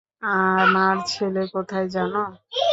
আমার 0.61 0.95
ছেলে 1.07 1.43
কোথায় 1.53 1.87
জানো? 1.95 2.23